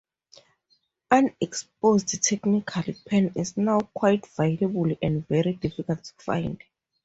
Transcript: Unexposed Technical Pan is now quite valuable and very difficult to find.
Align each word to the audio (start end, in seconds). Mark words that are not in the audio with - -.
Unexposed 1.11 2.23
Technical 2.23 2.81
Pan 3.07 3.31
is 3.35 3.55
now 3.55 3.79
quite 3.93 4.25
valuable 4.35 4.91
and 4.99 5.27
very 5.27 5.53
difficult 5.53 6.03
to 6.03 6.13
find. 6.15 6.63